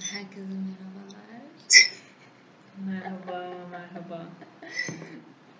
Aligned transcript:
Herkese 0.00 0.40
merhabalar. 0.40 1.42
Merhaba, 2.86 3.66
merhaba. 3.70 4.26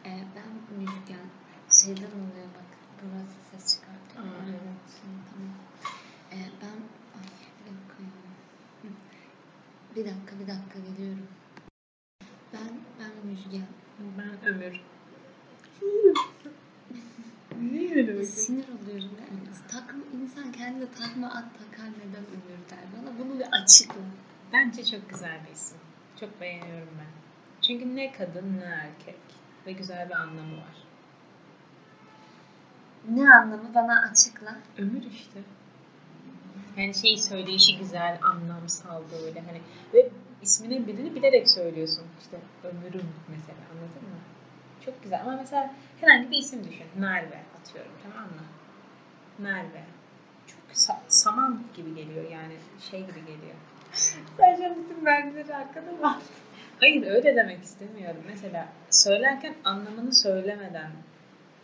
Ee, 0.04 0.24
ben 0.34 0.78
Müjgan. 0.78 1.26
Şeyden 1.70 2.10
oluyor 2.10 2.48
bak. 2.54 2.70
Burası 3.02 3.36
ses 3.50 3.74
çıkartıyor. 3.74 4.24
Aa, 4.24 4.48
evet. 4.48 4.60
Tamam. 5.30 5.54
Ee, 6.32 6.50
ben... 6.62 6.78
Ay 7.18 7.28
bir 7.58 7.70
dakika 7.70 8.02
ya. 8.02 8.90
Bir 9.96 10.04
dakika 10.04 10.40
bir 10.40 10.46
dakika 10.46 10.78
geliyorum. 10.78 11.26
Ben, 12.52 12.80
ben 13.00 13.30
Müjgan. 13.30 13.68
Ben 14.18 14.48
Ömür. 14.48 14.80
Öyle 17.98 18.08
bakıyorsun? 18.08 18.42
Sinir 18.42 18.64
oluyorum 18.68 19.10
yani. 19.20 19.40
Takma, 19.68 20.02
insan 20.22 20.52
kendine 20.52 20.90
takma 20.98 21.26
at 21.26 21.44
takar 21.58 21.86
neden 21.86 22.24
Ömür 22.24 22.70
der 22.70 22.78
bana. 22.96 23.18
Bunu 23.18 23.38
bir 23.38 23.46
açıkla. 23.62 24.00
Bence 24.52 24.84
çok 24.84 25.10
güzel 25.10 25.40
bir 25.46 25.54
isim. 25.54 25.78
Çok 26.20 26.40
beğeniyorum 26.40 26.88
ben. 26.98 27.06
Çünkü 27.62 27.96
ne 27.96 28.12
kadın 28.12 28.58
ne 28.60 28.64
erkek. 28.64 29.20
Ve 29.66 29.72
güzel 29.72 30.08
bir 30.08 30.14
anlamı 30.14 30.56
var. 30.56 30.76
Ne 33.08 33.34
anlamı 33.34 33.74
bana 33.74 34.10
açıkla. 34.10 34.56
Ömür 34.78 35.02
işte. 35.02 35.40
Yani 36.76 36.94
şey 36.94 37.18
söyleyişi 37.18 37.78
güzel, 37.78 38.18
anlamsal 38.22 39.02
böyle 39.12 39.40
hani. 39.40 39.60
Ve 39.94 40.10
isminin 40.42 40.86
birini 40.86 41.14
bilerek 41.14 41.48
söylüyorsun. 41.48 42.04
İşte 42.20 42.38
ömürüm 42.64 43.08
mesela 43.28 43.58
anladın 43.72 44.08
mı? 44.08 44.18
Çok 44.84 45.02
güzel 45.02 45.20
ama 45.20 45.36
mesela 45.36 45.70
herhangi 46.00 46.30
bir 46.30 46.38
isim 46.38 46.64
düşün. 46.64 46.86
Merve 46.96 47.38
atıyorum 47.60 47.92
tamam 48.02 48.28
mı? 48.28 48.42
Merve. 49.38 49.82
Çok 50.46 50.76
sa- 50.76 51.00
saman 51.08 51.62
gibi 51.76 51.94
geliyor 51.94 52.30
yani 52.30 52.54
şey 52.90 53.00
gibi 53.00 53.20
geliyor. 53.20 53.54
Sadece 53.92 54.76
bütün 54.76 55.04
vergileri 55.06 55.54
arkada 55.54 55.92
mı 55.92 56.18
Hayır 56.80 57.06
öyle 57.06 57.36
demek 57.36 57.62
istemiyorum. 57.62 58.22
Mesela 58.28 58.68
söylerken 58.90 59.54
anlamını 59.64 60.14
söylemeden 60.14 60.90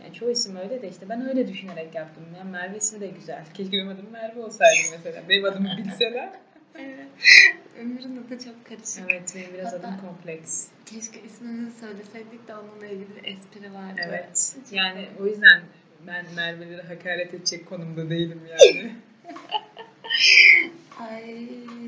yani 0.03 0.15
çoğu 0.15 0.31
isim 0.31 0.57
öyle 0.57 0.83
de 0.83 0.89
işte 0.89 1.09
ben 1.09 1.29
öyle 1.29 1.48
düşünerek 1.48 1.95
yaptım. 1.95 2.25
Yani 2.39 2.51
Merve 2.51 2.77
ismi 2.77 3.01
de 3.01 3.07
güzel. 3.07 3.45
Keşke 3.55 3.73
benim 3.73 3.89
adım 3.89 4.11
Merve 4.12 4.41
olsaydı 4.41 4.79
mesela. 4.91 5.29
Benim 5.29 5.45
adımı 5.45 5.77
bilseler. 5.79 6.31
Evet. 6.78 7.08
Ömür'ün 7.80 8.17
adı 8.27 8.44
çok 8.44 8.67
karışık. 8.67 9.11
Evet 9.11 9.33
benim 9.36 9.55
biraz 9.55 9.72
Hatta- 9.72 9.89
adım 9.89 10.00
kompleks. 10.00 10.67
Keşke 10.86 11.22
ismini 11.22 11.70
söyleseydik 11.80 12.48
de 12.48 12.56
onunla 12.56 12.86
ilgili 12.86 13.17
bir 13.17 13.25
espri 13.25 13.75
vardı. 13.75 14.00
Evet. 14.05 14.56
Yani 14.70 15.08
o 15.20 15.27
yüzden 15.27 15.62
ben 16.06 16.27
Merve'lere 16.36 16.83
hakaret 16.83 17.34
edecek 17.34 17.69
konumda 17.69 18.11
değilim 18.11 18.41
yani. 18.50 18.95
Ay 21.00 21.27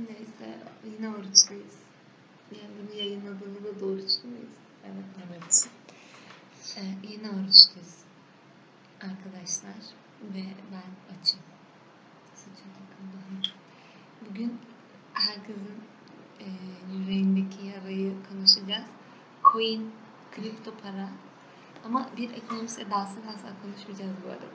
neyse 0.09 0.59
yine 0.85 1.09
oruçluyuz. 1.09 1.75
Yani 2.53 2.71
bunu 2.83 2.99
yayınladığımızda 2.99 3.81
da 3.81 3.85
oruçlu 3.85 4.29
muyuz? 4.29 4.55
Evet. 4.85 5.29
evet. 5.31 5.69
Ee, 6.77 6.81
yine 7.09 7.27
oruçluyuz. 7.29 7.97
Arkadaşlar 9.01 9.75
ve 10.35 10.43
ben 10.73 11.15
açım. 11.15 11.41
Saça. 12.35 12.63
Bugün 14.31 14.59
herkesin 15.17 15.83
e, 16.41 16.47
yüreğindeki 16.95 17.67
yarayı 17.67 18.13
konuşacağız. 18.29 18.85
Coin, 19.53 19.91
kripto 20.33 20.73
para. 20.83 21.09
Ama 21.85 22.11
bir 22.17 22.31
ekonomist 22.31 22.79
edasıyla 22.79 23.31
asla 23.31 23.49
konuşmayacağız 23.63 24.17
bu 24.25 24.29
arada. 24.29 24.47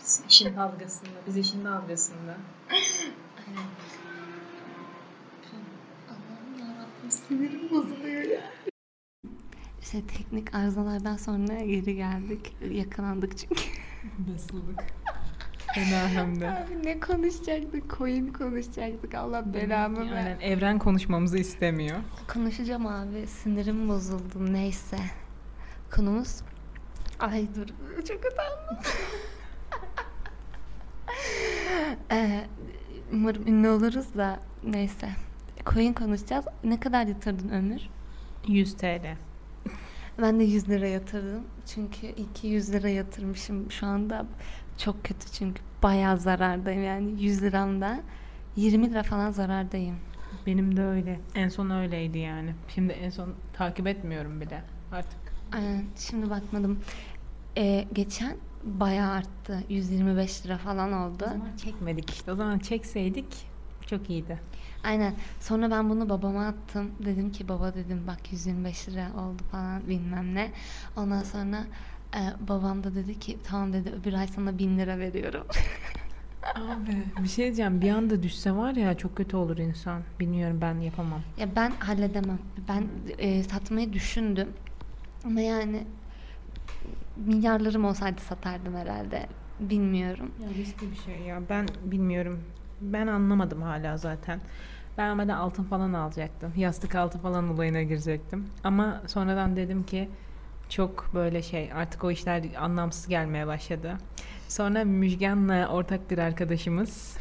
Biz 0.00 0.22
işin 0.28 0.56
dalgasında, 0.56 1.10
biz 1.26 1.36
işin 1.36 1.64
dalgasında. 1.64 2.36
Aynen. 2.70 3.68
Allah'ım 6.08 6.58
yarabbim 6.58 7.10
sinirim 7.10 7.70
bozuluyor 7.70 8.22
ya. 8.22 8.40
İşte 9.82 10.06
teknik 10.06 10.54
arızalardan 10.54 11.16
sonra 11.16 11.60
geri 11.60 11.94
geldik. 11.96 12.56
Yakalandık 12.70 13.38
çünkü. 13.38 13.62
Basıldık. 14.18 14.84
Fena 15.74 16.08
hem 16.08 16.40
de. 16.40 16.50
Abi 16.50 16.84
ne 16.84 17.00
konuşacaktık? 17.00 17.96
Coin 17.98 18.32
konuşacaktık. 18.32 19.14
Allah 19.14 19.54
belamı 19.54 20.10
ver. 20.10 20.16
Aynen 20.16 20.40
evren 20.40 20.78
konuşmamızı 20.78 21.38
istemiyor. 21.38 21.96
Konuşacağım 22.28 22.86
abi. 22.86 23.26
Sinirim 23.26 23.88
bozuldu. 23.88 24.52
Neyse. 24.52 24.96
Konumuz... 25.94 26.40
Ay 27.20 27.46
dur. 27.54 27.66
Çok 28.08 28.18
utandım. 28.18 28.84
ee, 32.12 32.44
umarım 33.12 33.46
ünlü 33.46 33.68
oluruz 33.68 34.14
da 34.14 34.40
neyse. 34.64 35.08
Coin 35.66 35.92
konuşacağız. 35.92 36.44
Ne 36.64 36.80
kadar 36.80 37.06
yatırdın 37.06 37.48
Ömür? 37.48 37.80
100 38.48 38.76
TL. 38.76 39.16
Ben 40.22 40.40
de 40.40 40.44
100 40.44 40.68
lira 40.68 40.86
yatırdım. 40.86 41.42
Çünkü 41.66 42.06
200 42.06 42.72
lira 42.72 42.88
yatırmışım. 42.88 43.70
Şu 43.70 43.86
anda 43.86 44.26
çok 44.78 45.04
kötü 45.04 45.30
çünkü 45.32 45.62
bayağı 45.82 46.18
zarardayım. 46.18 46.82
Yani 46.82 47.22
100 47.22 47.42
liramda 47.42 48.00
20 48.56 48.90
lira 48.90 49.02
falan 49.02 49.30
zarardayım. 49.30 49.96
Benim 50.46 50.76
de 50.76 50.82
öyle. 50.82 51.20
En 51.34 51.48
son 51.48 51.70
öyleydi 51.70 52.18
yani. 52.18 52.54
Şimdi 52.74 52.92
en 52.92 53.10
son 53.10 53.34
takip 53.52 53.86
etmiyorum 53.86 54.40
bile 54.40 54.62
artık. 54.92 55.18
Aynen. 55.52 55.84
Şimdi 55.96 56.30
bakmadım. 56.30 56.80
Ee, 57.56 57.86
geçen 57.92 58.36
bayağı 58.64 59.10
arttı. 59.12 59.64
125 59.68 60.46
lira 60.46 60.58
falan 60.58 60.92
oldu. 60.92 61.24
O 61.26 61.30
zaman 61.30 61.56
çekmedik. 61.56 62.24
O 62.28 62.34
zaman 62.34 62.58
çekseydik 62.58 63.50
çok 63.90 64.10
iyiydi. 64.10 64.38
Aynen. 64.84 65.14
Sonra 65.40 65.70
ben 65.70 65.90
bunu 65.90 66.08
babama 66.08 66.46
attım. 66.46 66.90
Dedim 67.04 67.32
ki 67.32 67.48
baba 67.48 67.74
dedim 67.74 68.02
bak 68.06 68.32
125 68.32 68.88
lira 68.88 69.06
oldu 69.18 69.42
falan 69.50 69.88
bilmem 69.88 70.34
ne. 70.34 70.50
Ondan 70.96 71.22
sonra 71.22 71.64
e, 72.14 72.20
babam 72.48 72.84
da 72.84 72.94
dedi 72.94 73.18
ki 73.18 73.38
tamam 73.44 73.72
dedi 73.72 73.90
öbür 74.00 74.12
ay 74.12 74.26
sana 74.26 74.58
1000 74.58 74.78
lira 74.78 74.98
veriyorum. 74.98 75.46
Abi 76.54 77.22
bir 77.22 77.28
şey 77.28 77.44
diyeceğim. 77.44 77.80
Bir 77.80 77.90
anda 77.90 78.22
düşse 78.22 78.52
var 78.52 78.72
ya 78.74 78.96
çok 78.96 79.16
kötü 79.16 79.36
olur 79.36 79.58
insan. 79.58 80.02
Bilmiyorum 80.20 80.58
ben 80.60 80.74
yapamam. 80.74 81.20
Ya 81.38 81.56
ben 81.56 81.70
halledemem. 81.70 82.38
Ben 82.68 82.84
e, 83.18 83.42
satmayı 83.42 83.92
düşündüm. 83.92 84.48
Ama 85.24 85.40
yani 85.40 85.84
milyarlarım 87.16 87.84
olsaydı 87.84 88.20
satardım 88.20 88.76
herhalde. 88.76 89.26
Bilmiyorum. 89.60 90.30
Ya 90.42 90.48
riskli 90.54 90.90
bir 90.90 90.96
şey 90.96 91.26
ya. 91.26 91.42
Ben 91.48 91.66
bilmiyorum. 91.84 92.40
Ben 92.80 93.06
anlamadım 93.06 93.62
hala 93.62 93.96
zaten. 93.96 94.40
Ben 94.98 95.08
ama 95.08 95.36
altın 95.36 95.64
falan 95.64 95.92
alacaktım. 95.92 96.52
Yastık 96.56 96.94
altı 96.94 97.18
falan 97.18 97.54
olayına 97.54 97.82
girecektim. 97.82 98.46
Ama 98.64 99.02
sonradan 99.06 99.56
dedim 99.56 99.82
ki 99.82 100.08
çok 100.68 101.10
böyle 101.14 101.42
şey 101.42 101.72
artık 101.72 102.04
o 102.04 102.10
işler 102.10 102.44
anlamsız 102.58 103.08
gelmeye 103.08 103.46
başladı. 103.46 103.98
Sonra 104.48 104.84
Müjgan'la 104.84 105.68
ortak 105.68 106.10
bir 106.10 106.18
arkadaşımız 106.18 107.16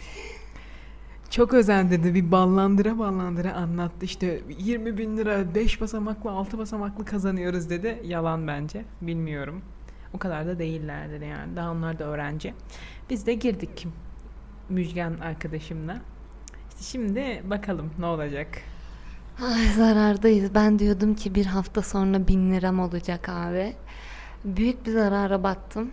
çok 1.30 1.54
özendirdi. 1.54 2.14
Bir 2.14 2.32
ballandıra 2.32 3.00
ballandıra 3.00 3.54
anlattı. 3.54 4.06
İşte 4.06 4.42
20 4.60 4.98
bin 4.98 5.18
lira 5.18 5.56
5 5.56 5.82
basamaklı 5.82 6.32
6 6.32 6.58
basamaklı 6.58 7.06
kazanıyoruz 7.06 7.70
dedi. 7.70 8.02
Yalan 8.06 8.48
bence. 8.48 8.86
Bilmiyorum. 9.02 9.62
O 10.14 10.18
kadar 10.18 10.48
da 10.48 10.60
değillerdir 10.60 11.22
yani. 11.22 11.56
Daha 11.56 11.72
onlar 11.72 12.00
da 12.00 12.04
öğrenci. 12.04 12.54
Biz 13.10 13.26
de 13.26 13.34
girdik 13.34 13.88
Müjgan 14.70 15.14
arkadaşımla. 15.20 15.98
İşte 16.70 16.84
şimdi 16.84 17.44
bakalım 17.50 17.92
ne 18.00 18.06
olacak. 18.06 18.48
Ay 19.42 19.68
zarardayız. 19.68 20.56
Ben 20.56 20.80
diyordum 20.80 21.16
ki 21.16 21.36
bir 21.36 21.46
hafta 21.46 21.82
sonra 21.82 22.28
1000 22.28 22.52
liram 22.52 22.80
olacak 22.80 23.30
abi. 23.30 23.74
Büyük 24.46 24.86
bir 24.86 24.92
zarara 24.92 25.44
battım. 25.44 25.92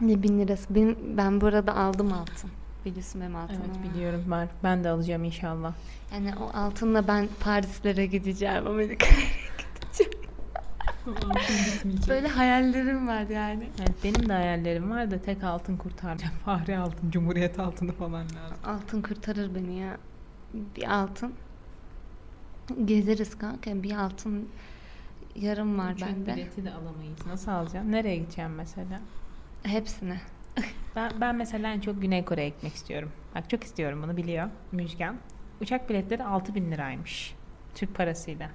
Ne 0.00 0.22
1000 0.22 0.38
lirası? 0.38 0.74
Ben, 0.74 0.96
ben 1.16 1.40
bu 1.40 1.46
arada 1.46 1.76
aldım 1.76 2.12
altın. 2.12 2.50
Biliyorsun 2.84 3.20
benim 3.20 3.36
altınım 3.36 3.60
Evet 3.66 3.86
var. 3.86 3.94
biliyorum 3.94 4.24
ben. 4.30 4.48
Ben 4.64 4.84
de 4.84 4.88
alacağım 4.88 5.24
inşallah. 5.24 5.74
Yani 6.12 6.32
o 6.40 6.58
altınla 6.58 7.08
ben 7.08 7.28
Parislere 7.40 8.06
gideceğim. 8.06 8.66
Amerika'ya 8.66 9.12
gideceğim. 9.82 10.12
Böyle 12.08 12.28
hayallerim 12.28 13.08
var 13.08 13.22
yani. 13.22 13.68
Evet, 13.80 13.94
benim 14.04 14.28
de 14.28 14.32
hayallerim 14.32 14.90
var 14.90 15.10
da 15.10 15.22
tek 15.22 15.44
altın 15.44 15.76
kurtaracağım. 15.76 16.34
Fahri 16.44 16.78
altın, 16.78 17.10
cumhuriyet 17.10 17.58
altını 17.58 17.92
falan 17.92 18.24
lazım. 18.24 18.56
Altın 18.64 19.02
kurtarır 19.02 19.54
beni 19.54 19.78
ya. 19.78 19.96
Bir 20.76 20.94
altın. 21.00 21.34
Gezeriz 22.84 23.38
kanka. 23.38 23.82
Bir 23.82 23.96
altın 23.96 24.48
yarım 25.36 25.78
var 25.78 25.92
Uçak 25.92 26.08
bende. 26.08 26.36
bileti 26.36 26.64
de 26.64 26.70
alamayız. 26.72 27.26
Nasıl 27.26 27.50
alacağım? 27.50 27.92
Nereye 27.92 28.16
gideceğim 28.16 28.54
mesela? 28.54 29.00
Hepsini. 29.62 30.16
Ben, 30.96 31.12
ben 31.20 31.34
mesela 31.36 31.72
en 31.72 31.80
çok 31.80 32.02
Güney 32.02 32.24
Kore'ye 32.24 32.48
gitmek 32.48 32.74
istiyorum. 32.74 33.10
Bak 33.34 33.50
çok 33.50 33.64
istiyorum 33.64 34.02
bunu 34.02 34.16
biliyor 34.16 34.48
Müjgan. 34.72 35.16
Uçak 35.60 35.90
biletleri 35.90 36.24
6000 36.24 36.70
liraymış. 36.72 37.34
Türk 37.74 37.94
parasıyla. 37.94 38.50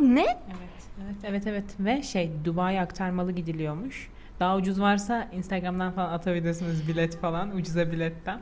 Ne? 0.00 0.22
Evet, 0.22 0.88
evet, 1.04 1.16
evet, 1.24 1.46
evet. 1.46 1.64
Ve 1.80 2.02
şey 2.02 2.30
Dubai'ye 2.44 2.80
aktarmalı 2.80 3.32
gidiliyormuş. 3.32 4.10
Daha 4.40 4.56
ucuz 4.56 4.80
varsa 4.80 5.28
Instagram'dan 5.32 5.92
falan 5.92 6.12
atabilirsiniz 6.12 6.88
bilet 6.88 7.20
falan. 7.20 7.56
Ucuza 7.56 7.92
biletten. 7.92 8.40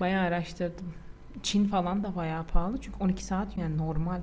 Bayağı 0.00 0.26
araştırdım. 0.26 0.94
Çin 1.42 1.64
falan 1.64 2.04
da 2.04 2.16
bayağı 2.16 2.44
pahalı 2.44 2.80
çünkü 2.80 2.98
12 3.00 3.24
saat 3.24 3.56
yani 3.56 3.78
normal. 3.78 4.20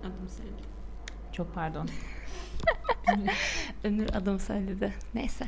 Adım 0.00 0.28
söyledi. 0.28 0.62
Çok 1.32 1.54
pardon. 1.54 1.88
Ömür 3.84 4.14
adım 4.14 4.40
söyledi. 4.40 4.92
Neyse. 5.14 5.44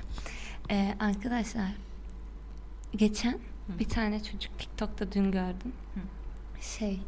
Ee, 0.71 0.95
arkadaşlar 1.01 1.69
geçen 2.97 3.39
bir 3.79 3.89
tane 3.89 4.23
çocuk 4.23 4.59
TikTok'ta 4.59 5.13
dün 5.13 5.33
gördüm. 5.33 5.73
Şey 6.61 7.01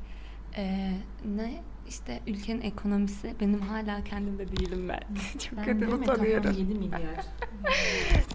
e, 0.56 0.92
ne 1.36 1.62
işte 1.88 2.20
ülkenin 2.26 2.60
ekonomisi 2.60 3.34
benim 3.40 3.60
hala 3.60 4.04
kendimde 4.04 4.48
değilim 4.56 4.88
ben. 4.88 5.00
Çok 5.38 5.64
kötü 5.64 5.86
utanıyorum. 5.86 6.52
7 6.52 6.62
milyar. 6.78 7.00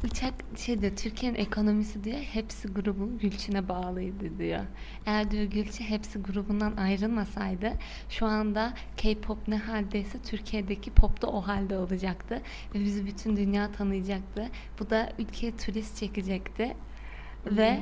Uçak 0.03 0.33
şey 0.57 0.81
diyor 0.81 0.95
Türkiye'nin 0.95 1.38
ekonomisi 1.38 2.03
diyor 2.03 2.18
hepsi 2.18 2.68
grubun 2.68 3.18
Gülçin'e 3.18 3.69
bağlıydı 3.69 4.39
diyor. 4.39 4.59
Eğer 5.06 5.31
diyor 5.31 5.44
Gülçin 5.44 5.86
hepsi 5.86 6.21
grubundan 6.21 6.77
ayrılmasaydı 6.77 7.74
şu 8.09 8.25
anda 8.25 8.74
K-pop 8.98 9.48
ne 9.48 9.57
haldeyse 9.57 10.19
Türkiye'deki 10.21 10.92
pop 10.92 11.21
da 11.21 11.27
o 11.27 11.42
halde 11.42 11.77
olacaktı. 11.77 12.42
Ve 12.75 12.80
bizi 12.80 13.06
bütün 13.06 13.38
dünya 13.38 13.71
tanıyacaktı. 13.71 14.48
Bu 14.80 14.89
da 14.89 15.09
ülkeye 15.19 15.57
turist 15.57 15.98
çekecekti. 15.98 16.75
Ve 17.45 17.79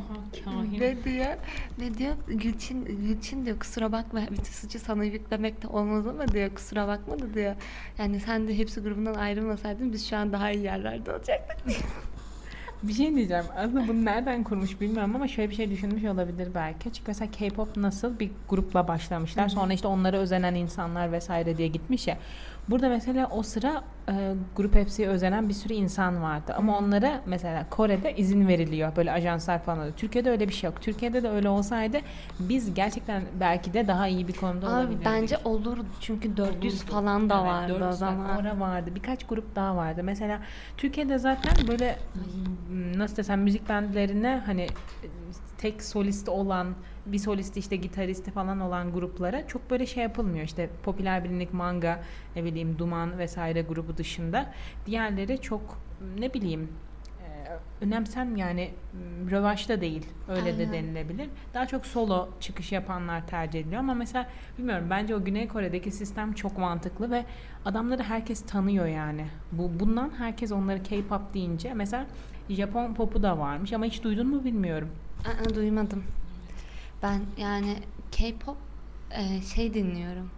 ve 0.80 1.04
diyor 1.04 1.36
ve 1.80 1.98
diyor 1.98 2.16
Gülçin 2.28 2.86
Gülçin 2.86 3.46
diyor 3.46 3.60
kusura 3.60 3.92
bakma 3.92 4.22
bütün 4.32 4.44
suçu 4.44 4.80
sana 4.80 5.04
yüklemek 5.04 5.64
de 5.64 5.68
olmaz 5.68 6.08
ama 6.08 6.28
diyor 6.28 6.50
kusura 6.56 6.88
bakma 6.88 7.20
da 7.20 7.34
diyor. 7.34 7.56
Yani 7.98 8.20
sen 8.20 8.48
de 8.48 8.58
hepsi 8.58 8.82
grubundan 8.82 9.14
ayrılmasaydın 9.14 9.94
biz 9.94 10.10
şu 10.10 10.18
an 10.18 10.34
daha 10.34 10.52
iyi 10.52 10.64
yerlerde 10.64 11.12
olacaktık 11.12 11.68
diyor. 11.68 11.80
Bir 12.84 12.94
şey 12.94 13.16
diyeceğim. 13.16 13.46
Aslında 13.58 13.88
bunu 13.88 14.06
nereden 14.06 14.44
kurmuş 14.44 14.82
bilmiyorum 14.82 15.16
ama 15.16 15.28
şöyle 15.28 15.50
bir 15.50 15.56
şey 15.56 15.70
düşünmüş 15.70 16.04
olabilir 16.04 16.50
belki. 16.56 16.84
Çünkü 16.84 17.04
mesela 17.08 17.32
K-pop 17.32 17.78
nasıl 17.78 18.20
bir 18.20 18.32
grupla 18.50 18.88
başlamışlar. 18.88 19.50
Sonra 19.50 19.74
işte 19.74 19.88
onlara 19.88 20.18
özenen 20.18 20.56
insanlar 20.56 21.12
vesaire 21.12 21.58
diye 21.58 21.68
gitmiş 21.68 22.08
ya. 22.08 22.18
Burada 22.70 22.90
mesela 22.90 23.28
o 23.32 23.44
sıra 23.44 23.84
e, 24.10 24.34
grup 24.56 24.76
hepsiye 24.76 25.08
özenen 25.08 25.50
bir 25.50 25.54
sürü 25.54 25.74
insan 25.74 26.22
vardı. 26.24 26.54
Ama 26.58 26.78
onlara 26.78 27.22
mesela 27.26 27.66
Kore'de 27.70 28.16
izin 28.16 28.48
veriliyor. 28.48 28.96
Böyle 28.96 29.12
ajanslar 29.12 29.60
falan 29.64 29.80
oluyor. 29.80 29.94
Türkiye'de 29.96 30.32
öyle 30.32 30.48
bir 30.48 30.54
şey 30.54 30.70
yok. 30.70 30.82
Türkiye'de 30.82 31.24
de 31.24 31.30
öyle 31.30 31.50
olsaydı 31.50 31.98
biz 32.40 32.74
gerçekten 32.74 33.24
belki 33.40 33.74
de 33.74 33.88
daha 33.88 34.08
iyi 34.08 34.28
bir 34.28 34.34
konumda 34.34 34.68
Abi 34.68 34.74
olabilirdik. 34.74 35.06
bence 35.06 35.38
olurdu 35.46 35.86
çünkü 36.02 36.38
400 36.38 36.74
Olurdu. 36.82 36.92
falan 36.92 37.30
da 37.30 37.36
Evet, 37.36 37.46
vardı 37.46 37.74
o 37.78 37.80
400 37.80 38.00
zaman. 38.00 38.38
Ora 38.38 38.60
vardı. 38.60 38.92
Birkaç 38.96 39.28
grup 39.28 39.56
daha 39.56 39.76
vardı. 39.76 40.02
Mesela 40.04 40.40
Türkiye'de 40.78 41.18
zaten 41.18 41.68
böyle 41.68 42.00
nasıl 42.96 43.18
desem 43.18 43.42
müzik 43.42 43.70
bendlerine 43.70 44.42
hani 44.46 44.68
tek 45.58 45.84
solisti 45.84 46.32
olan 46.32 46.68
bir 47.12 47.20
solisti 47.20 47.60
işte 47.60 47.76
gitaristi 47.76 48.32
falan 48.32 48.60
olan 48.60 48.94
gruplara 48.94 49.48
çok 49.48 49.72
böyle 49.72 49.86
şey 49.86 50.04
yapılmıyor. 50.04 50.46
İşte 50.46 50.70
popüler 50.84 51.24
bilinlik 51.24 51.54
manga 51.54 52.04
ne 52.36 52.44
bileyim 52.44 52.76
Duman 52.80 53.18
vesaire 53.18 53.62
grubu 53.62 53.98
dışında 53.98 54.54
diğerleri 54.86 55.42
çok 55.42 55.82
ne 56.20 56.34
bileyim 56.34 56.70
e, 57.24 57.86
önemsem 57.86 58.36
yani 58.36 58.72
rövaşta 59.32 59.82
değil 59.82 60.06
öyle 60.28 60.58
de 60.58 60.62
Aynen. 60.62 60.74
denilebilir. 60.74 61.30
Daha 61.54 61.68
çok 61.68 61.86
solo 61.86 62.30
çıkış 62.40 62.72
yapanlar 62.72 63.28
tercih 63.28 63.60
ediliyor 63.60 63.80
ama 63.80 63.94
mesela 63.94 64.28
bilmiyorum 64.58 64.88
bence 64.90 65.16
o 65.16 65.24
Güney 65.24 65.48
Kore'deki 65.48 65.92
sistem 65.92 66.34
çok 66.34 66.58
mantıklı 66.58 67.12
ve 67.12 67.26
adamları 67.66 68.04
herkes 68.04 68.46
tanıyor 68.46 68.86
yani. 68.86 69.26
Bu 69.52 69.80
bundan 69.80 70.12
herkes 70.18 70.52
onları 70.52 70.84
K-pop 70.84 71.34
deyince 71.34 71.74
mesela 71.74 72.06
Japon 72.50 72.94
popu 72.94 73.24
da 73.24 73.40
varmış 73.40 73.74
ama 73.74 73.86
hiç 73.86 74.04
duydun 74.04 74.28
mu 74.28 74.44
bilmiyorum. 74.44 74.90
Aa, 75.26 75.56
duymadım. 75.56 76.04
Ben 77.04 77.22
yani 77.38 77.76
K-pop 78.12 78.58
e, 79.12 79.42
şey 79.42 79.74
dinliyorum. 79.74 80.32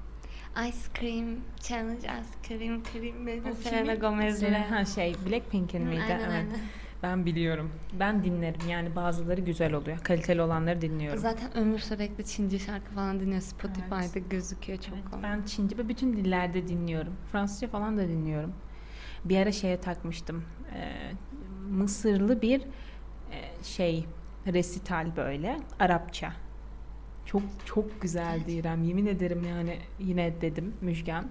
Ice 0.67 0.77
Cream 0.99 1.25
Challenge 1.59 1.97
Ice 1.97 2.47
Cream 2.57 2.83
Cream 2.83 3.25
neydi? 3.25 3.53
Selena 3.63 3.95
Gomez'le. 3.95 4.43
Ha 4.69 4.85
şey 4.85 5.15
Blackpink'in 5.29 5.81
miydi? 5.83 6.01
aynen, 6.01 6.19
evet. 6.19 6.29
aynen. 6.31 6.59
Ben 7.03 7.25
biliyorum. 7.25 7.71
Ben 7.99 8.23
dinlerim. 8.23 8.69
Yani 8.69 8.95
bazıları 8.95 9.41
güzel 9.41 9.73
oluyor. 9.73 9.97
Kaliteli 9.99 10.41
olanları 10.41 10.81
dinliyorum. 10.81 11.19
Zaten 11.19 11.57
Ömür 11.57 11.79
sürekli 11.79 12.25
Çince 12.25 12.59
şarkı 12.59 12.91
falan 12.91 13.19
dinliyor. 13.19 13.41
Spotify'da 13.41 14.19
gözüküyor 14.29 14.79
çok 14.79 14.93
Evet, 14.95 15.09
komik. 15.09 15.23
ben 15.23 15.43
Çince 15.43 15.77
ve 15.77 15.89
bütün 15.89 16.13
dillerde 16.17 16.67
dinliyorum. 16.67 17.13
Fransızca 17.31 17.67
falan 17.67 17.97
da 17.97 18.07
dinliyorum. 18.07 18.53
Bir 19.25 19.37
ara 19.37 19.51
şeye 19.51 19.81
takmıştım. 19.81 20.43
Ee, 20.75 21.11
Mısırlı 21.69 22.41
bir 22.41 22.61
e, 23.31 23.63
şey 23.63 24.05
resital 24.47 25.15
böyle 25.15 25.57
Arapça. 25.79 26.33
Çok 27.25 27.41
çok 27.65 28.01
güzeldi 28.01 28.51
İrem. 28.51 28.83
Yemin 28.83 29.05
ederim 29.05 29.43
yani 29.49 29.77
yine 29.99 30.41
dedim 30.41 30.73
Müjgan. 30.81 31.25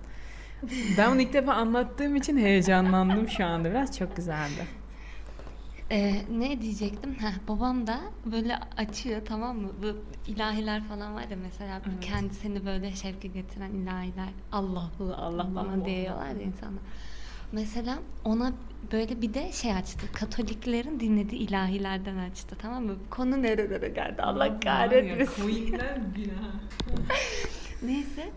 Ben 0.98 1.10
onu 1.10 1.20
ilk 1.20 1.32
defa 1.32 1.52
anlattığım 1.52 2.16
için 2.16 2.36
heyecanlandım 2.38 3.28
şu 3.28 3.44
anda. 3.46 3.70
Biraz 3.70 3.98
çok 3.98 4.16
güzeldi. 4.16 4.66
Ee, 5.90 6.22
ne 6.38 6.60
diyecektim? 6.60 7.14
Heh, 7.14 7.48
babam 7.48 7.86
da 7.86 8.00
böyle 8.24 8.56
açıyor 8.76 9.20
tamam 9.24 9.56
mı? 9.58 9.68
Bu 9.82 9.96
ilahiler 10.30 10.84
falan 10.84 11.14
var 11.14 11.22
ya 11.30 11.36
mesela 11.42 11.80
Evet. 11.86 12.00
kendisini 12.00 12.66
böyle 12.66 12.90
şevke 12.92 13.28
getiren 13.28 13.70
ilahiler. 13.70 14.28
Allah'ı 14.52 14.90
Allah 15.00 15.16
Allah 15.16 15.54
bana 15.54 15.84
diyorlar 15.84 16.26
ya 16.26 16.42
insanlar. 16.42 16.82
Mesela 17.52 17.98
ona 18.24 18.52
böyle 18.92 19.22
bir 19.22 19.34
de 19.34 19.52
şey 19.52 19.72
açtı. 19.72 20.06
Katoliklerin 20.12 21.00
dinlediği 21.00 21.40
ilahilerden 21.40 22.16
açtı 22.16 22.56
tamam 22.58 22.84
mı? 22.84 22.96
Konu 23.10 23.42
nerelere 23.42 23.88
geldi 23.88 24.22
Allah 24.22 24.60
kahretmesin. 24.60 25.78
Neyse 27.82 28.30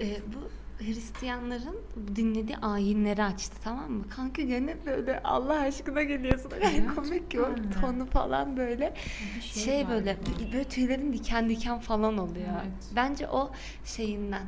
e, 0.00 0.16
bu 0.34 0.38
Hristiyanların 0.84 1.76
dinlediği 2.16 2.56
ayinleri 2.56 3.24
açtı 3.24 3.56
tamam 3.64 3.90
mı? 3.92 4.04
Kanka 4.16 4.42
gene 4.42 4.76
böyle 4.86 5.22
Allah 5.22 5.60
aşkına 5.60 6.02
geliyorsun. 6.02 6.50
Yani 6.62 6.86
komik 6.94 7.30
ki 7.30 7.40
o 7.40 7.54
tonu 7.80 8.06
falan 8.06 8.56
böyle 8.56 8.94
şey, 9.40 9.88
böyle 9.88 10.16
böyle 10.52 10.64
tüylerin 10.64 11.12
diken 11.12 11.48
diken 11.48 11.78
falan 11.78 12.18
oluyor. 12.18 12.48
Evet. 12.62 12.72
Bence 12.96 13.28
o 13.28 13.50
şeyinden 13.84 14.46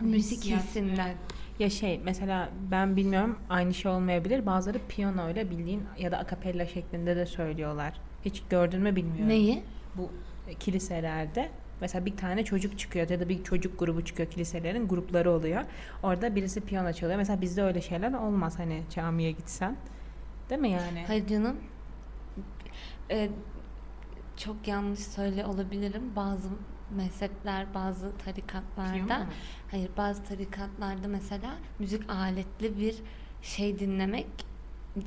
müzik 0.00 0.38
Hissiyat, 0.38 0.62
hissinden. 0.62 1.14
Ya 1.58 1.70
şey 1.70 2.00
mesela 2.04 2.48
ben 2.70 2.96
bilmiyorum 2.96 3.38
aynı 3.48 3.74
şey 3.74 3.90
olmayabilir. 3.90 4.46
Bazıları 4.46 4.78
piyano 4.88 5.30
ile 5.30 5.50
bildiğin 5.50 5.82
ya 5.98 6.12
da 6.12 6.18
akapella 6.18 6.66
şeklinde 6.66 7.16
de 7.16 7.26
söylüyorlar. 7.26 8.00
Hiç 8.24 8.42
gördün 8.50 8.80
mü 8.82 8.96
bilmiyorum. 8.96 9.28
Neyi? 9.28 9.62
Bu 9.96 10.10
e, 10.48 10.54
kiliselerde 10.54 11.50
mesela 11.80 12.06
bir 12.06 12.16
tane 12.16 12.44
çocuk 12.44 12.78
çıkıyor 12.78 13.08
ya 13.10 13.20
da 13.20 13.28
bir 13.28 13.44
çocuk 13.44 13.78
grubu 13.78 14.04
çıkıyor 14.04 14.30
kiliselerin 14.30 14.88
grupları 14.88 15.30
oluyor. 15.30 15.62
Orada 16.02 16.34
birisi 16.34 16.60
piyano 16.60 16.92
çalıyor. 16.92 17.18
Mesela 17.18 17.40
bizde 17.40 17.62
öyle 17.62 17.80
şeyler 17.80 18.12
olmaz 18.12 18.58
hani 18.58 18.82
camiye 18.94 19.30
gitsen. 19.30 19.76
Değil 20.50 20.60
mi 20.60 20.70
yani? 20.70 21.04
Hayır 21.06 21.26
canım. 21.26 21.56
Ee, 23.10 23.30
çok 24.36 24.68
yanlış 24.68 25.00
söyle 25.00 25.46
olabilirim. 25.46 26.02
Bazı 26.16 26.48
mezhepler, 26.96 27.74
bazı 27.74 28.12
tarikatlarda? 28.24 29.26
Hayır 29.70 29.90
bazı 29.96 30.24
tarikatlarda 30.24 31.08
mesela 31.08 31.50
müzik 31.78 32.10
aletli 32.10 32.78
bir 32.78 32.94
şey 33.42 33.78
dinlemek 33.78 34.26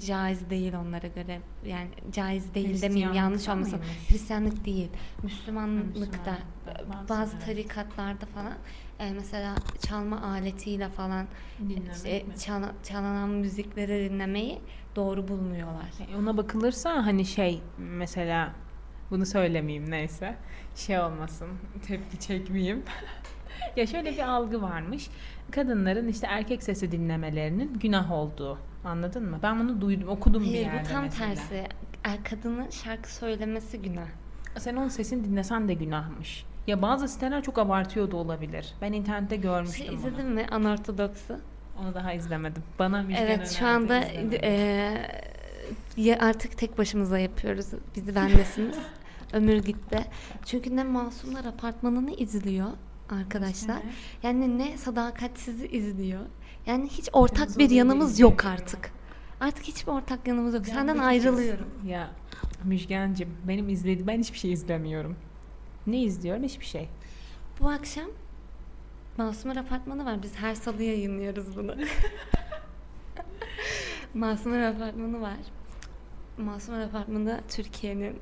caiz 0.06 0.50
değil 0.50 0.74
onlara 0.74 1.08
göre. 1.08 1.42
Yani 1.66 1.90
caiz 2.12 2.54
değil 2.54 2.82
demeyeyim 2.82 3.14
yanlış 3.14 3.50
olmasın. 3.50 3.80
mıymış? 3.80 4.10
Hristiyanlık 4.12 4.66
değil. 4.66 4.90
Müslümanlıkta 5.24 6.00
Müslümanlıkta, 6.00 7.10
bazı, 7.10 7.40
tarikatlarda 7.40 8.26
falan 8.26 8.54
e, 9.00 9.12
mesela 9.12 9.56
çalma 9.88 10.22
aletiyle 10.22 10.90
falan 10.90 11.28
e, 12.06 12.24
mi? 12.24 12.34
çala- 12.38 12.74
çalınan 12.84 13.30
müzikleri 13.30 14.10
dinlemeyi 14.10 14.60
doğru 14.96 15.28
bulmuyorlar. 15.28 15.86
E, 16.14 16.16
Ona 16.18 16.38
bakılırsa 16.38 17.06
hani 17.06 17.26
şey 17.26 17.62
mesela 17.78 18.54
bunu 19.12 19.26
söylemeyeyim 19.26 19.92
neyse 19.92 20.36
şey 20.76 21.00
olmasın 21.00 21.48
tepki 21.88 22.20
çekmeyeyim. 22.20 22.84
ya 23.76 23.88
şöyle 23.88 24.12
bir 24.12 24.30
algı 24.30 24.62
varmış. 24.62 25.10
Kadınların 25.52 26.08
işte 26.08 26.28
erkek 26.30 26.64
sesi 26.64 26.92
dinlemelerinin 26.92 27.74
günah 27.80 28.12
olduğu. 28.12 28.58
Anladın 28.86 29.30
mı? 29.30 29.40
Ben 29.44 29.60
bunu 29.60 29.82
duydum, 29.82 30.10
okudum 30.10 30.44
bir 30.44 30.48
Hayır 30.48 30.62
yerde 30.66 30.84
bu 30.90 30.94
tam 30.94 31.04
mesela. 31.04 31.28
tersi. 31.36 31.64
Er, 32.04 32.24
kadının 32.24 32.70
şarkı 32.70 33.14
söylemesi 33.14 33.82
günah. 33.82 34.08
Sen 34.58 34.76
onun 34.76 34.88
sesini 34.88 35.24
dinlesen 35.24 35.68
de 35.68 35.74
günahmış. 35.74 36.46
Ya 36.68 36.82
bazı 36.82 37.08
siteler 37.08 37.44
çok 37.44 37.58
abartıyor 37.60 38.12
da 38.12 38.18
olabilir. 38.18 38.74
Ben 38.82 38.94
internette 38.94 39.36
görmüştüm 39.36 39.86
Şey, 39.86 39.96
izledin 39.96 40.26
mi 40.26 40.46
Anortodoks'u? 40.52 41.40
Onu 41.82 41.94
daha 41.94 42.14
izlemedim. 42.14 42.64
Bana 42.80 43.02
Müjgan 43.04 43.24
Evet 43.24 43.52
şu 43.60 43.68
anda 43.68 44.00
izlemedim. 44.06 44.40
eee, 44.44 45.22
ya 45.98 46.18
artık 46.20 46.58
tek 46.58 46.78
başımıza 46.78 47.20
yapıyoruz. 47.20 47.66
Bizi 47.96 48.16
bendesiniz. 48.16 48.76
Ömür 49.34 49.64
gitti. 49.64 50.06
Çünkü 50.46 50.76
ne 50.76 50.84
Masumlar 50.84 51.46
Apartmanı'nı 51.46 52.12
izliyor 52.12 52.68
arkadaşlar. 53.10 53.78
Yani 54.24 54.58
ne 54.58 54.78
Sadakatsiz'i 54.78 55.68
izliyor. 55.68 56.22
Yani 56.66 56.88
hiç 56.88 57.10
ortak 57.14 57.48
Biz 57.48 57.60
bir 57.60 57.70
yanımız 57.70 58.20
yok 58.20 58.46
artık. 58.46 58.92
Artık 59.40 59.64
hiçbir 59.64 59.92
ortak 59.92 60.28
yanımız 60.28 60.54
yok. 60.54 60.66
Senden 60.66 60.98
ayrılıyorum. 60.98 61.68
Ya 61.86 62.10
Müjgancığım 62.64 63.30
benim 63.48 63.70
izlediğim 63.70 64.08
ben 64.08 64.20
hiçbir 64.20 64.38
şey 64.38 64.52
izlemiyorum. 64.52 65.16
Ne 65.88 66.02
izliyorum? 66.02 66.44
Hiçbir 66.44 66.66
şey. 66.66 66.90
Bu 67.60 67.70
akşam 67.70 68.06
Masumlar 69.18 69.56
Apartmanı 69.56 70.06
var. 70.06 70.24
Biz 70.24 70.36
her 70.36 70.56
salı 70.56 70.84
yayınlıyoruz 70.84 71.58
bunu. 71.58 71.76
Masumlar 74.14 74.62
Apartmanı 74.62 75.22
var. 75.22 75.38
Masumlar 76.38 76.82
Apartmanı 76.82 77.42
Türkiye'nin 77.50 78.20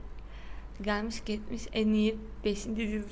gelmiş 0.81 1.23
geçmiş 1.25 1.67
en 1.73 1.87
iyi 1.87 2.17
5. 2.45 2.65
dizisi 2.65 3.09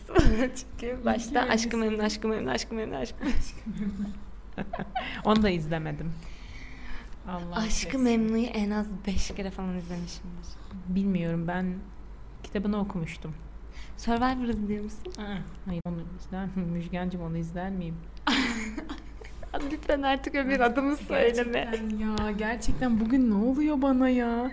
çünkü 0.56 1.06
başta 1.06 1.46
İyi 1.46 1.50
Aşkı 1.52 1.58
dizisi. 1.58 1.78
Memnu, 1.78 2.04
Aşkı 2.04 2.28
Memnu, 2.28 2.52
Aşkı 2.52 2.76
Memnu, 2.76 2.96
Aşkı 2.96 3.16
Memnu. 3.24 4.10
Onu 5.26 5.44
da 5.44 5.50
izlemedim. 5.50 6.14
Allah 7.28 7.56
Aşkı. 7.56 8.00
Memnu'yu 8.00 8.46
en 8.46 8.70
az 8.70 8.88
5 9.08 9.28
kere 9.28 9.52
falan 9.52 9.78
izlemişimdir. 9.78 10.48
Bilmiyorum 10.88 11.48
ben 11.48 11.74
kitabını 12.44 12.80
okumuştum. 12.80 13.34
Survivor 13.98 14.48
izliyor 14.48 14.84
musun? 14.84 15.14
Hayır 15.66 15.82
onu 15.86 15.98
izler 16.20 16.48
miyim? 16.56 16.70
Müjgancığım 16.70 17.22
onu 17.22 17.38
izler 17.38 17.70
miyim? 17.72 17.96
Lütfen 19.72 20.01
artık 20.01 20.36
öbür 20.36 20.60
adımı 20.60 20.96
söyleme. 20.98 21.51
Gerçekten 21.72 21.98
ya 22.00 22.32
gerçekten 22.38 23.00
bugün 23.00 23.30
ne 23.32 23.34
oluyor 23.50 23.82
bana 23.82 24.10
ya? 24.10 24.51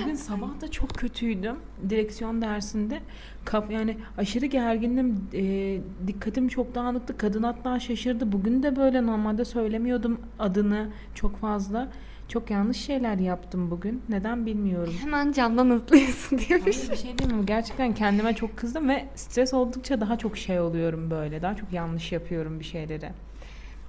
Bugün 0.00 0.14
sabah 0.14 0.60
da 0.60 0.70
çok 0.70 0.90
kötüydüm 0.94 1.56
direksiyon 1.90 2.42
dersinde. 2.42 3.00
Kaf 3.44 3.70
yani 3.70 3.96
aşırı 4.18 4.46
gergindim. 4.46 5.28
e, 5.34 5.78
dikkatim 6.06 6.48
çok 6.48 6.74
dağınıktı. 6.74 7.18
Kadın 7.18 7.42
hatta 7.42 7.80
şaşırdı. 7.80 8.32
Bugün 8.32 8.62
de 8.62 8.76
böyle 8.76 9.06
normalde 9.06 9.44
söylemiyordum 9.44 10.20
adını 10.38 10.88
çok 11.14 11.40
fazla. 11.40 11.88
Çok 12.28 12.50
yanlış 12.50 12.76
şeyler 12.76 13.18
yaptım 13.18 13.70
bugün. 13.70 14.02
Neden 14.08 14.46
bilmiyorum. 14.46 14.94
Hemen 15.00 15.32
camdan 15.32 15.70
atlıyorsun 15.70 16.38
diyormuş. 16.38 16.76
Hayır, 16.78 16.90
bir 16.90 16.96
şey 16.96 17.18
değil 17.18 17.32
mi? 17.32 17.46
Gerçekten 17.46 17.94
kendime 17.94 18.34
çok 18.34 18.56
kızdım 18.56 18.88
ve 18.88 19.04
stres 19.14 19.54
oldukça 19.54 20.00
daha 20.00 20.18
çok 20.18 20.36
şey 20.38 20.60
oluyorum 20.60 21.10
böyle. 21.10 21.42
Daha 21.42 21.56
çok 21.56 21.72
yanlış 21.72 22.12
yapıyorum 22.12 22.60
bir 22.60 22.64
şeyleri. 22.64 23.10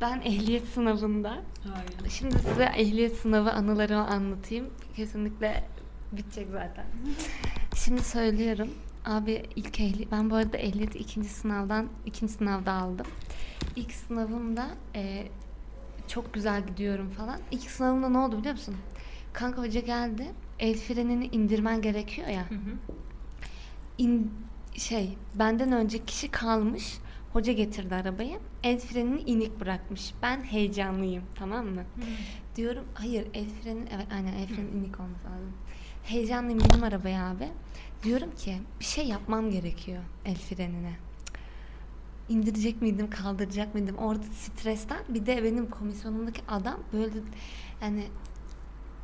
Ben 0.01 0.21
ehliyet 0.21 0.67
sınavında 0.67 1.29
Hayır. 1.63 2.09
Şimdi 2.09 2.39
size 2.39 2.63
ehliyet 2.63 3.15
sınavı 3.17 3.51
anılarımı 3.51 4.07
anlatayım. 4.07 4.69
Kesinlikle 4.95 5.63
bitecek 6.11 6.47
zaten. 6.51 6.85
Şimdi 7.75 8.03
söylüyorum. 8.03 8.69
Abi 9.05 9.43
ilk 9.55 9.79
ehli 9.79 10.11
ben 10.11 10.29
bu 10.29 10.35
arada 10.35 10.57
ehliyeti 10.57 10.97
ikinci 10.97 11.29
sınavdan 11.29 11.89
ikinci 12.05 12.33
sınavda 12.33 12.73
aldım. 12.73 13.05
İlk 13.75 13.91
sınavımda 13.91 14.67
e, 14.95 15.27
çok 16.07 16.33
güzel 16.33 16.67
gidiyorum 16.67 17.09
falan. 17.09 17.39
İlk 17.51 17.71
sınavımda 17.71 18.09
ne 18.09 18.17
oldu 18.17 18.37
biliyor 18.37 18.53
musun? 18.53 18.75
Kanka 19.33 19.61
hoca 19.61 19.79
geldi. 19.79 20.27
El 20.59 20.77
frenini 20.77 21.25
indirmen 21.25 21.81
gerekiyor 21.81 22.27
ya. 22.27 22.45
İn, 23.97 24.33
şey 24.73 25.17
benden 25.35 25.71
önce 25.71 26.05
kişi 26.05 26.31
kalmış. 26.31 26.97
Hoca 27.33 27.53
getirdi 27.53 27.95
arabayı. 27.95 28.39
El 28.63 28.79
frenini 28.79 29.21
inik 29.21 29.59
bırakmış. 29.59 30.13
Ben 30.21 30.43
heyecanlıyım 30.43 31.23
tamam 31.35 31.65
mı? 31.65 31.83
Diyorum 32.55 32.85
hayır 32.93 33.27
el 33.33 33.45
freni 33.49 33.83
evet 33.95 34.07
aynen 34.13 34.33
el 34.33 34.47
freni 34.47 34.69
inik 34.69 34.99
olması 34.99 35.25
lazım. 35.25 35.53
Heyecanlıyım 36.03 36.59
benim 36.59 36.83
arabaya 36.83 37.29
abi. 37.29 37.49
Diyorum 38.03 38.35
ki 38.35 38.57
bir 38.79 38.85
şey 38.85 39.07
yapmam 39.07 39.51
gerekiyor 39.51 40.03
el 40.25 40.35
frenine. 40.35 40.93
İndirecek 42.29 42.81
miydim, 42.81 43.09
kaldıracak 43.09 43.73
mıydım? 43.73 43.97
Orada 43.97 44.23
stresten 44.23 44.99
bir 45.09 45.25
de 45.25 45.43
benim 45.43 45.69
komisyonumdaki 45.69 46.41
adam 46.47 46.79
böyle 46.93 47.15
yani 47.81 48.03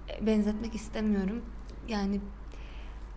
e, 0.10 0.26
benzetmek 0.26 0.76
istemiyorum. 0.76 1.42
Yani 1.88 2.20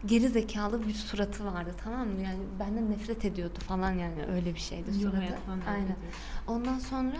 geri 0.06 0.28
zekalı 0.28 0.86
bir 0.88 0.94
suratı 0.94 1.44
vardı 1.44 1.74
tamam 1.84 2.08
mı? 2.08 2.22
Yani 2.22 2.38
benden 2.60 2.90
nefret 2.90 3.24
ediyordu 3.24 3.58
falan 3.68 3.92
yani 3.92 4.24
öyle 4.34 4.54
bir 4.54 4.60
şeydi 4.60 4.94
suratı. 4.94 5.16
Aynen. 5.70 5.96
Ondan 6.46 6.78
sonra 6.78 7.16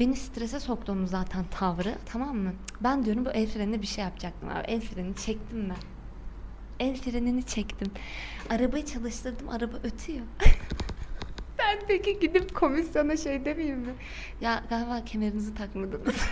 beni 0.00 0.16
strese 0.16 0.60
soktuğum 0.60 1.06
zaten 1.06 1.44
tavrı 1.50 1.94
tamam 2.06 2.36
mı? 2.36 2.52
Ben 2.80 3.04
diyorum 3.04 3.24
bu 3.24 3.30
el 3.30 3.46
frenine 3.46 3.82
bir 3.82 3.86
şey 3.86 4.04
yapacaktım 4.04 4.48
abi. 4.48 4.64
El 4.66 4.80
frenini 4.80 5.16
çektim 5.16 5.68
ben. 5.70 5.76
El 6.86 6.96
frenini 6.96 7.42
çektim. 7.46 7.88
Arabayı 8.50 8.84
çalıştırdım 8.86 9.48
araba 9.48 9.76
ötüyor. 9.76 10.26
ben 11.58 11.78
peki 11.88 12.18
gidip 12.20 12.54
komisyona 12.54 13.16
şey 13.16 13.44
demeyeyim 13.44 13.78
mi? 13.78 13.94
Ya 14.40 14.64
galiba 14.70 15.04
kemerinizi 15.04 15.54
takmadınız. 15.54 16.14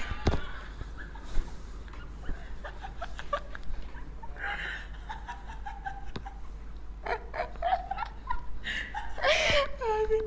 Abi 10.04 10.22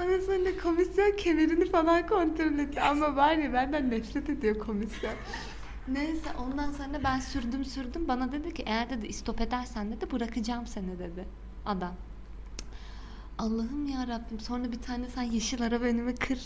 ondan 0.00 0.20
sonra 0.20 0.56
komisyon 0.92 1.16
kemerini 1.16 1.70
falan 1.70 2.06
kontrol 2.06 2.58
etti. 2.58 2.80
Ama 2.80 3.16
var 3.16 3.32
ya 3.32 3.52
benden 3.52 3.90
nefret 3.90 4.30
ediyor 4.30 4.58
komisyon. 4.58 5.14
Neyse 5.88 6.30
ondan 6.38 6.72
sonra 6.72 7.04
ben 7.04 7.20
sürdüm 7.20 7.64
sürdüm. 7.64 8.08
Bana 8.08 8.32
dedi 8.32 8.54
ki 8.54 8.62
eğer 8.66 8.90
dedi 8.90 9.06
istop 9.06 9.40
edersen 9.40 9.92
dedi 9.92 10.10
bırakacağım 10.12 10.66
seni 10.66 10.98
dedi 10.98 11.24
adam. 11.66 11.94
Allah'ım 13.38 13.86
ya 13.86 14.08
Rabbim 14.08 14.40
sonra 14.40 14.72
bir 14.72 14.82
tane 14.82 15.08
sen 15.08 15.22
yeşil 15.22 15.62
araba 15.62 15.84
önüme 15.84 16.14
kır. 16.14 16.40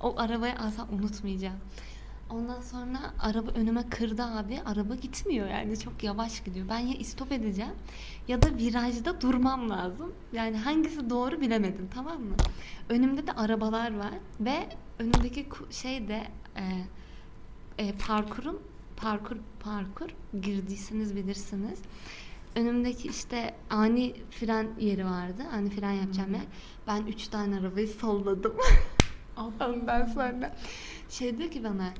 O 0.00 0.14
arabayı 0.18 0.54
asla 0.54 0.86
unutmayacağım. 0.92 1.58
Ondan 2.30 2.60
sonra 2.60 2.98
araba 3.20 3.50
önüme 3.50 3.88
kırdı 3.88 4.22
abi. 4.22 4.60
Araba 4.64 4.94
gitmiyor 4.94 5.48
yani 5.48 5.78
çok 5.78 6.04
yavaş 6.04 6.44
gidiyor. 6.44 6.68
Ben 6.68 6.78
ya 6.78 6.94
istop 6.94 7.32
edeceğim 7.32 7.74
ya 8.28 8.42
da 8.42 8.56
virajda 8.56 9.20
durmam 9.20 9.70
lazım. 9.70 10.14
Yani 10.32 10.56
hangisi 10.56 11.10
doğru 11.10 11.40
bilemedim 11.40 11.88
tamam 11.94 12.20
mı? 12.20 12.36
Önümde 12.88 13.26
de 13.26 13.32
arabalar 13.32 13.98
var 13.98 14.12
ve 14.40 14.68
önümdeki 14.98 15.48
şey 15.70 16.08
de 16.08 16.22
e, 16.56 16.64
e, 17.78 17.92
parkurum 17.92 18.62
parkur 18.96 19.36
parkur 19.60 20.08
girdiyseniz 20.42 21.16
bilirsiniz. 21.16 21.78
Önümdeki 22.54 23.08
işte 23.08 23.54
ani 23.70 24.14
fren 24.30 24.68
yeri 24.78 25.04
vardı. 25.04 25.42
Ani 25.52 25.70
fren 25.70 25.92
yapacağım 25.92 26.34
yer. 26.34 26.42
Ben 26.86 27.06
üç 27.06 27.28
tane 27.28 27.58
arabayı 27.58 27.88
solladım. 27.88 28.54
Ondan 29.60 30.06
sonra 30.06 30.56
şey 31.08 31.38
diyor 31.38 31.50
ki 31.50 31.64
bana 31.64 31.92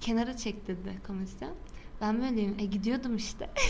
kenara 0.00 0.36
çek 0.36 0.68
dedi 0.68 0.98
komisyon. 1.06 1.52
Ben 2.00 2.22
böyleyim. 2.22 2.56
E 2.58 2.64
gidiyordum 2.64 3.16
işte. 3.16 3.50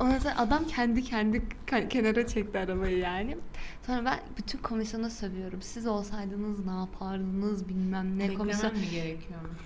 Ondan 0.00 0.18
sonra 0.18 0.38
adam 0.38 0.64
kendi 0.64 1.04
kendi 1.04 1.42
kenara 1.88 2.26
çekti 2.26 2.58
arabayı 2.58 2.98
yani. 2.98 3.38
Sonra 3.86 4.04
ben 4.04 4.20
bütün 4.38 4.58
komisyona 4.58 5.10
sövüyorum. 5.10 5.62
Siz 5.62 5.86
olsaydınız 5.86 6.66
ne 6.66 6.72
yapardınız 6.72 7.68
bilmem 7.68 8.18
ne 8.18 8.34
komisyon. 8.34 8.74
mi 8.74 8.90
gerekiyormuş? 8.90 9.58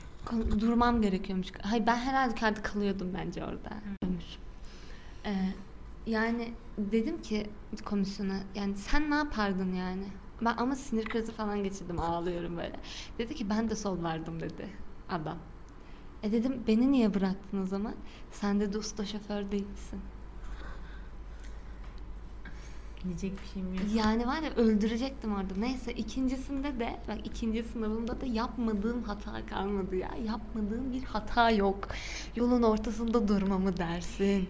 Durmam 0.60 1.02
gerekiyormuş. 1.02 1.48
Hayır 1.62 1.86
ben 1.86 1.96
herhalde 1.96 2.34
kendi 2.34 2.62
kalıyordum 2.62 3.14
bence 3.14 3.44
orada. 3.44 3.70
Ölmüş. 4.04 4.24
Ee, 5.26 5.32
yani 6.06 6.52
dedim 6.78 7.22
ki 7.22 7.46
komisyona 7.84 8.38
yani 8.54 8.76
sen 8.76 9.10
ne 9.10 9.14
yapardın 9.14 9.74
yani? 9.74 10.04
Ben 10.44 10.56
ama 10.56 10.76
sinir 10.76 11.04
krizi 11.04 11.32
falan 11.32 11.64
geçirdim 11.64 12.00
ağlıyorum 12.00 12.56
böyle. 12.56 12.80
Dedi 13.18 13.34
ki 13.34 13.50
ben 13.50 13.70
de 13.70 13.76
sollardım 13.76 14.40
dedi 14.40 14.68
adam. 15.08 15.38
E 16.22 16.32
dedim 16.32 16.62
beni 16.66 16.92
niye 16.92 17.14
bıraktın 17.14 17.62
o 17.62 17.66
zaman? 17.66 17.94
Sen 18.30 18.60
de 18.60 18.78
usta 18.78 19.06
şoför 19.06 19.50
değilsin. 19.50 20.00
Diyecek 23.04 23.32
bir 23.42 23.46
şeyim 23.52 23.74
yok. 23.74 23.84
Yani 23.94 24.26
var 24.26 24.42
ya 24.42 24.50
öldürecektim 24.54 25.34
orada. 25.34 25.54
Neyse 25.58 25.92
ikincisinde 25.92 26.78
de 26.80 27.00
bak 27.08 27.18
ikinci 27.24 27.62
sınavımda 27.62 28.20
da 28.20 28.26
yapmadığım 28.26 29.02
hata 29.02 29.46
kalmadı 29.46 29.96
ya. 29.96 30.10
Yapmadığım 30.26 30.92
bir 30.92 31.02
hata 31.02 31.50
yok. 31.50 31.88
Yolun 32.36 32.62
ortasında 32.62 33.28
durmamı 33.28 33.76
dersin. 33.76 34.48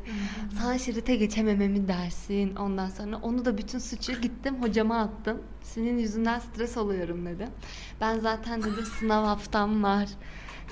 Sağ 0.60 0.78
şerite 0.78 1.16
geçemememi 1.16 1.88
dersin. 1.88 2.56
Ondan 2.56 2.88
sonra 2.88 3.16
onu 3.16 3.44
da 3.44 3.58
bütün 3.58 3.78
suçu 3.78 4.20
gittim 4.20 4.62
hocama 4.62 5.00
attım. 5.00 5.42
Senin 5.62 5.98
yüzünden 5.98 6.38
stres 6.38 6.76
oluyorum 6.76 7.26
dedim. 7.26 7.48
Ben 8.00 8.18
zaten 8.18 8.62
dedim 8.62 8.84
sınav 8.98 9.24
haftam 9.24 9.82
var. 9.82 10.08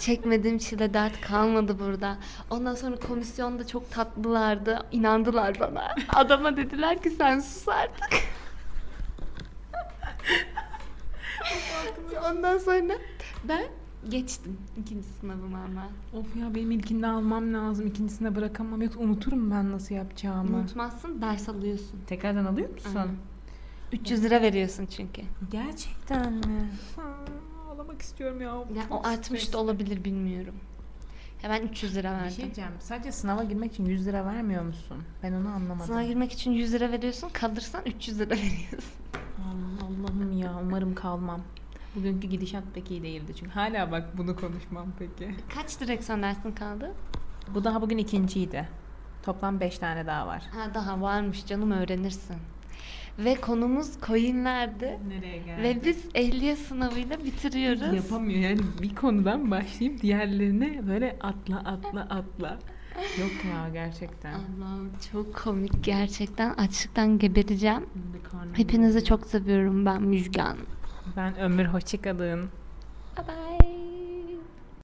Çekmediğim 0.01 0.59
çile 0.59 0.95
dert 0.95 1.21
kalmadı 1.21 1.79
burada. 1.79 2.19
Ondan 2.51 2.75
sonra 2.75 2.97
komisyonda 2.97 3.67
çok 3.67 3.91
tatlılardı. 3.91 4.79
inandılar 4.93 5.61
bana. 5.61 5.95
Adama 6.09 6.57
dediler 6.57 7.03
ki 7.03 7.11
sen 7.11 7.41
sus 7.41 7.69
artık. 7.69 8.23
Ondan 12.31 12.59
sonra 12.59 12.95
ben 13.45 13.65
geçtim 14.09 14.59
ikinci 14.77 15.09
sınavımı 15.21 15.57
ama. 15.57 15.89
Of 16.21 16.37
ya 16.37 16.55
benim 16.55 16.71
ilkinde 16.71 17.07
almam 17.07 17.55
lazım. 17.55 17.87
ikincisinde 17.87 18.37
bırakamam. 18.37 18.83
Yoksa 18.83 19.01
unuturum 19.01 19.51
ben 19.51 19.73
nasıl 19.73 19.95
yapacağımı. 19.95 20.57
Unutmazsın 20.57 21.23
ders 21.23 21.49
alıyorsun. 21.49 22.01
Tekrardan 22.07 22.45
alıyor 22.45 22.71
musun? 22.71 22.97
Aynen. 22.97 23.15
300 23.93 24.25
lira 24.25 24.43
veriyorsun 24.43 24.87
çünkü. 24.87 25.23
Gerçekten 25.51 26.33
mi? 26.33 26.71
Ha, 27.81 27.85
ağlamak 27.85 28.03
istiyorum 28.03 28.41
ya. 28.41 28.47
Ya 28.49 28.89
Çok 28.89 28.93
o 28.93 29.09
artmış 29.09 29.41
stresli. 29.41 29.53
da 29.53 29.59
olabilir 29.59 30.05
bilmiyorum. 30.05 30.55
Ya 31.43 31.51
ben 31.51 31.63
300 31.63 31.97
lira 31.97 32.11
Bir 32.13 32.17
şey 32.19 32.25
verdim. 32.25 32.43
diyeceğim. 32.45 32.71
Sadece 32.81 33.13
sınava 33.13 33.45
girmek 33.45 33.73
için 33.73 33.85
100 33.85 34.07
lira 34.07 34.25
vermiyor 34.27 34.63
musun? 34.63 35.03
Ben 35.23 35.33
onu 35.33 35.49
anlamadım. 35.49 35.87
Sınava 35.87 36.03
girmek 36.03 36.33
için 36.33 36.51
100 36.53 36.73
lira 36.73 36.93
veriyorsun, 36.93 37.29
kalırsan 37.33 37.83
300 37.87 38.19
lira 38.21 38.31
veriyorsun. 38.31 38.93
Allah- 39.39 39.87
Allah'ım 39.87 40.39
ya 40.39 40.53
umarım 40.63 40.95
kalmam. 40.95 41.41
Bugünkü 41.97 42.29
gidişat 42.29 42.65
pek 42.75 42.91
iyi 42.91 43.03
değildi 43.03 43.33
çünkü. 43.39 43.53
Hala 43.53 43.91
bak 43.93 44.19
bunu 44.19 44.37
konuşmam 44.37 44.87
peki. 44.99 45.35
Kaç 45.55 45.81
direksiyon 45.81 46.23
dersin 46.23 46.53
kaldı? 46.53 46.95
Bu 47.55 47.65
daha 47.65 47.83
bugün 47.83 47.99
ikinciydi. 47.99 48.69
Toplam 49.23 49.61
5 49.61 49.79
tane 49.79 50.07
daha 50.07 50.27
var. 50.27 50.43
Ha 50.55 50.75
daha 50.75 51.01
varmış 51.01 51.47
canım 51.47 51.71
öğrenirsin. 51.71 52.37
Ve 53.19 53.35
konumuz 53.35 54.01
coinlerdi. 54.07 54.99
Nereye 55.09 55.39
geldi? 55.39 55.63
Ve 55.63 55.85
biz 55.85 56.05
ehliyet 56.15 56.59
sınavıyla 56.59 57.25
bitiriyoruz. 57.25 57.95
Yapamıyor 57.95 58.41
yani 58.41 58.61
bir 58.83 58.95
konudan 58.95 59.51
başlayıp 59.51 60.03
diğerlerine 60.03 60.87
böyle 60.89 61.17
atla 61.21 61.57
atla 61.59 62.01
atla. 62.01 62.59
Yok 63.21 63.31
ya 63.53 63.69
gerçekten. 63.73 64.33
Allah'ım 64.33 64.91
çok 65.13 65.35
komik 65.37 65.85
gerçekten. 65.85 66.55
Açlıktan 66.55 67.19
gebereceğim. 67.19 67.87
Hepinizi 68.53 69.05
çok 69.05 69.27
seviyorum 69.27 69.87
ben 69.87 70.03
Müjgan. 70.03 70.57
Ben 71.17 71.39
Ömür 71.39 71.65
Hoşçakalın. 71.65 72.51
Bye 73.17 73.27
bye. 73.27 73.50